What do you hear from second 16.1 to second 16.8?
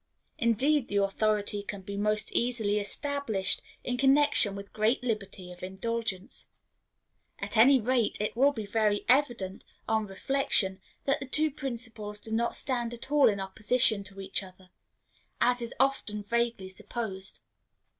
vaguely